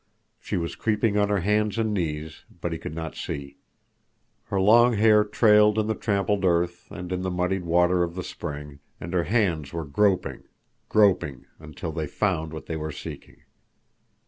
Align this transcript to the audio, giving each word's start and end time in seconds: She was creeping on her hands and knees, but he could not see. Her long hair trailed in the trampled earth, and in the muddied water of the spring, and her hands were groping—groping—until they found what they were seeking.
She 0.39 0.57
was 0.57 0.75
creeping 0.75 1.15
on 1.15 1.29
her 1.29 1.41
hands 1.41 1.77
and 1.77 1.93
knees, 1.93 2.43
but 2.59 2.71
he 2.71 2.79
could 2.79 2.95
not 2.95 3.15
see. 3.15 3.57
Her 4.45 4.59
long 4.59 4.93
hair 4.93 5.23
trailed 5.23 5.77
in 5.77 5.85
the 5.85 5.93
trampled 5.93 6.43
earth, 6.43 6.89
and 6.89 7.11
in 7.11 7.21
the 7.21 7.29
muddied 7.29 7.65
water 7.65 8.01
of 8.01 8.15
the 8.15 8.23
spring, 8.23 8.79
and 8.99 9.13
her 9.13 9.25
hands 9.25 9.73
were 9.73 9.85
groping—groping—until 9.85 11.91
they 11.91 12.07
found 12.07 12.51
what 12.51 12.65
they 12.65 12.77
were 12.77 12.91
seeking. 12.91 13.43